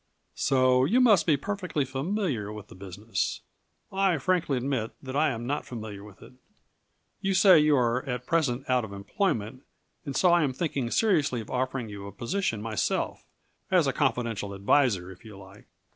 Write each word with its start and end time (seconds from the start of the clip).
"So 0.33 0.83
you 0.83 0.99
must 0.99 1.27
be 1.27 1.37
perfectly 1.37 1.85
familiar 1.85 2.51
with 2.51 2.69
the 2.69 2.73
business. 2.75 3.41
I 3.93 4.17
frankly 4.17 4.57
admit 4.57 4.93
that 5.03 5.15
I 5.15 5.29
am 5.29 5.45
not 5.45 5.63
familiar 5.63 6.03
with 6.03 6.23
it. 6.23 6.33
You 7.21 7.35
say 7.35 7.59
you 7.59 7.75
are 7.75 8.03
at 8.07 8.25
present 8.25 8.67
out 8.67 8.83
of 8.83 8.93
employment 8.93 9.61
and 10.03 10.15
so 10.15 10.31
I 10.31 10.41
am 10.41 10.53
thinking 10.53 10.89
seriously 10.89 11.39
of 11.39 11.51
offering 11.51 11.87
you 11.87 12.07
a 12.07 12.11
position 12.11 12.63
myself, 12.63 13.27
as 13.69 13.87
confidential 13.89 14.55
adviser 14.55 15.11
if 15.11 15.23
you 15.23 15.37
like. 15.37 15.67